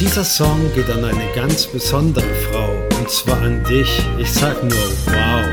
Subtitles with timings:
[0.00, 4.02] Dieser Song geht an eine ganz besondere Frau, und zwar an dich.
[4.18, 4.72] Ich sag nur
[5.06, 5.44] wow.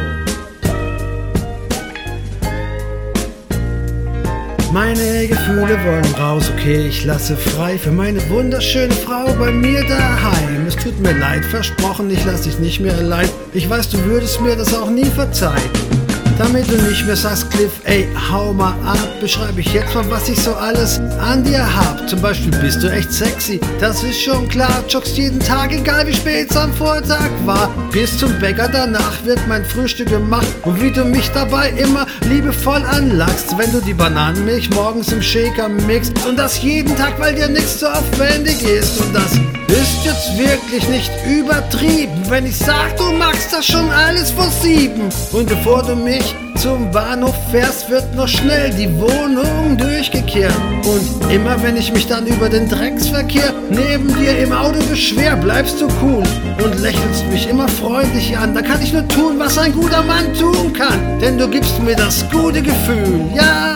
[4.74, 10.66] Meine Gefühle wollen raus, okay, ich lasse frei für meine wunderschöne Frau bei mir daheim.
[10.66, 13.30] Es tut mir leid, versprochen, ich lasse dich nicht mehr allein.
[13.54, 15.91] Ich weiß, du würdest mir das auch nie verzeihen.
[16.38, 20.28] Damit du nicht mehr sagst, Cliff, ey, hau mal ab, beschreibe ich jetzt mal, was
[20.30, 22.08] ich so alles an dir hab.
[22.10, 24.84] Zum Beispiel bist du echt sexy, das ist schon klar.
[24.90, 27.70] Joggst jeden Tag, egal wie spät es am Vortag war.
[27.92, 30.48] Gehst zum Bäcker, danach wird mein Frühstück gemacht.
[30.64, 35.70] Und wie du mich dabei immer liebevoll anlachst, wenn du die Bananenmilch morgens im Shaker
[35.70, 36.14] mixt.
[36.26, 39.00] Und das jeden Tag, weil dir nichts so aufwendig ist.
[39.00, 39.34] Und das
[39.68, 45.10] ist jetzt wirklich nicht übertrieben, wenn ich sag, du machst das schon alles vor sieben.
[45.32, 46.31] Und bevor du mich
[46.62, 50.54] zum Bahnhof fährst, wird noch schnell die Wohnung durchgekehrt.
[50.86, 55.82] Und immer wenn ich mich dann über den Drecksverkehr neben dir im Auto beschwer, bleibst
[55.82, 56.24] du cool
[56.64, 58.54] und lächelst mich immer freundlich an.
[58.54, 61.20] Da kann ich nur tun, was ein guter Mann tun kann.
[61.20, 63.76] Denn du gibst mir das gute Gefühl, ja,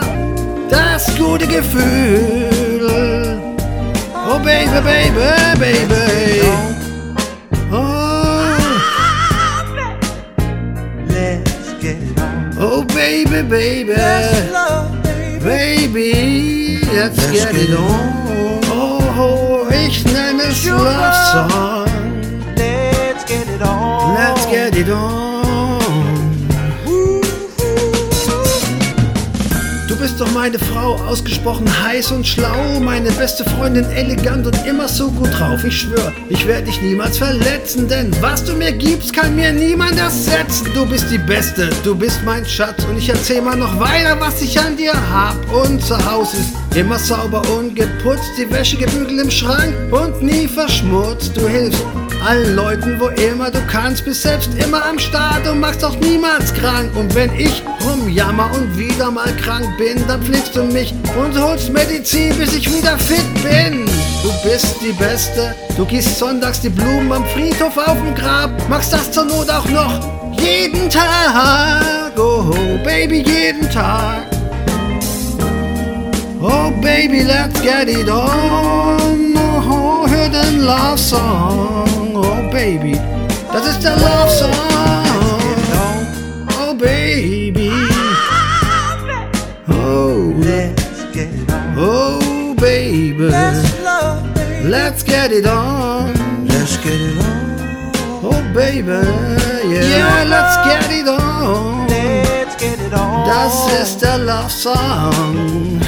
[0.69, 2.85] das gute Gefühl.
[4.27, 5.15] Oh baby, baby,
[5.59, 6.41] baby.
[7.71, 8.15] Oh,
[11.85, 12.53] get it on.
[12.57, 13.93] oh baby, baby.
[13.93, 15.45] Love, baby.
[15.45, 18.61] Baby, let's, Let's get, get it on.
[19.17, 20.83] Oh, ich nenne es Sugar.
[20.83, 21.85] Love Song.
[22.57, 24.15] Let's get it on.
[24.15, 25.34] Let's get it on.
[30.15, 32.79] Du bist doch meine Frau, ausgesprochen heiß und schlau.
[32.79, 35.61] Meine beste Freundin, elegant und immer so gut drauf.
[35.65, 39.99] Ich schwör, ich werde dich niemals verletzen, denn was du mir gibst, kann mir niemand
[39.99, 40.69] ersetzen.
[40.73, 42.85] Du bist die Beste, du bist mein Schatz.
[42.85, 45.35] Und ich erzähl mal noch weiter, was ich an dir hab.
[45.51, 48.31] Unser Haus ist immer sauber und geputzt.
[48.37, 51.35] Die Wäsche gebügelt im Schrank und nie verschmutzt.
[51.35, 51.83] Du hilfst
[52.25, 56.53] allen Leuten, wo immer du kannst, bist selbst immer am Start und machst auch niemals
[56.53, 56.95] krank.
[56.95, 61.71] Und wenn ich rumjammer und wieder mal krank bin, dann pflegst du mich und holst
[61.71, 63.85] Medizin, bis ich wieder fit bin.
[64.23, 68.93] Du bist die Beste, du gießt sonntags die Blumen am Friedhof auf dem Grab, machst
[68.93, 69.99] das zur Not auch noch
[70.39, 72.17] jeden Tag.
[72.17, 74.35] Oh, Baby, jeden Tag.
[76.47, 79.33] Oh baby, let's get it on.
[79.35, 82.15] Oh, hör den Love Song.
[82.15, 82.99] Oh baby,
[83.51, 84.24] das ist der Love
[93.29, 93.55] baby.
[93.55, 94.69] Let's love, baby.
[94.69, 96.13] Let's get it on.
[96.47, 97.55] Let's get it on.
[98.27, 99.05] Oh baby,
[99.69, 101.87] yeah, let's get it on.
[101.87, 103.27] Let's get it on.
[103.27, 105.79] Das ist der Love Song.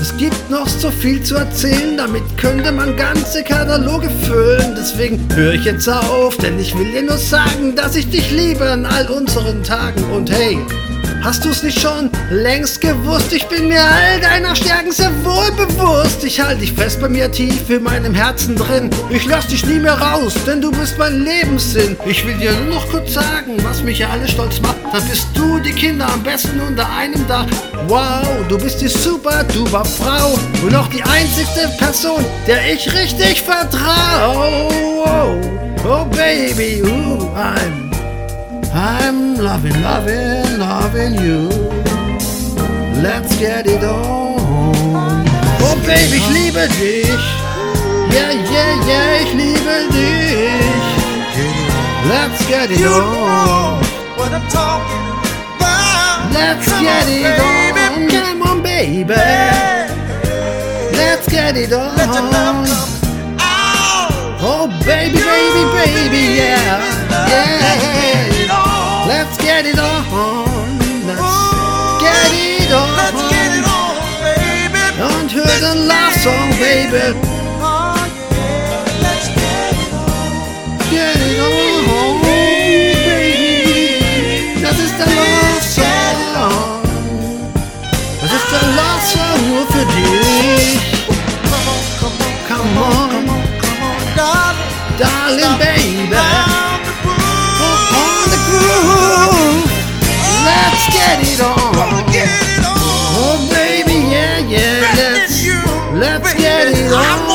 [0.00, 4.74] Es gibt noch so viel zu erzählen, damit könnte man ganze Kataloge füllen.
[4.74, 8.70] Deswegen höre ich jetzt auf, denn ich will dir nur sagen, dass ich dich liebe
[8.70, 10.02] an all unseren Tagen.
[10.12, 10.58] Und hey,
[11.22, 13.32] hast du's nicht schon längst gewusst?
[13.32, 16.24] Ich bin mir all deiner Stärken sehr wohl bewusst.
[16.24, 18.90] Ich halte dich fest bei mir tief in meinem Herzen drin.
[19.10, 21.96] Ich lass dich nie mehr raus, denn du bist mein Lebenssinn.
[22.06, 24.76] Ich will dir nur noch kurz sagen, was mich ja alles stolz macht.
[24.92, 27.46] Da bist du die Kinder am besten unter einem Dach.
[27.88, 33.42] Wow, du bist die super duper Frau und auch die einzigste Person, der ich richtig
[33.42, 34.68] vertrau.
[35.04, 35.40] Oh,
[35.84, 37.91] oh baby, ooh, I'm,
[38.74, 41.48] I'm loving, loving, loving you.
[43.02, 44.36] Let's get it on.
[45.60, 47.08] Oh baby, ich liebe dich.
[48.10, 50.82] Yeah, yeah, yeah, ich liebe dich.
[52.08, 52.92] Let's get it on.
[52.92, 53.80] know
[54.16, 55.04] what I'm talking
[55.56, 56.32] about.
[56.32, 58.08] Let's get it on.
[58.08, 59.14] Come on, baby.
[60.96, 61.94] Let's get it on.
[61.96, 63.72] Let your love come out.
[64.44, 67.01] Oh, baby, baby, baby, yeah.
[89.62, 90.80] Nur für dich.
[91.46, 95.38] Come on, come on, Come on, come on, come on, darling.
[95.38, 96.16] darling, baby.
[97.94, 99.70] On the groove.
[100.42, 101.54] Let's get it on.
[103.14, 104.82] Oh, baby, yeah, yeah.
[104.98, 105.46] Let's,
[105.94, 107.30] let's get it on.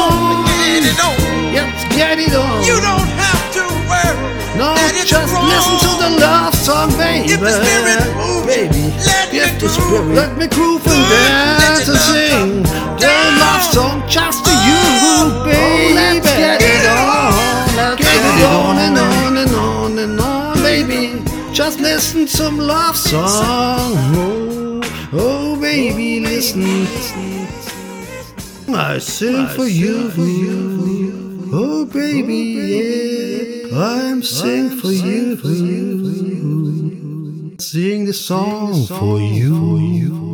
[1.53, 2.63] Let's get it on.
[2.65, 4.57] You don't have to worry.
[4.57, 4.75] No,
[5.05, 7.37] just listen to the love song, baby.
[8.45, 10.11] Baby, let me groove.
[10.13, 10.86] let me groove
[22.17, 23.93] listen zum Love Song.
[24.15, 24.81] Oh,
[25.13, 26.87] oh baby, listen.
[28.69, 30.11] I sing for you.
[31.53, 34.07] Oh baby, oh, yeah.
[34.11, 36.35] I'm sing for you, for you.
[37.59, 40.26] Sing the song for you.